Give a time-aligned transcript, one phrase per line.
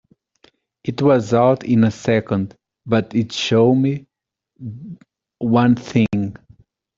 [0.83, 2.55] It was out in a second,
[2.87, 4.07] but it showed me
[5.37, 6.37] one thing.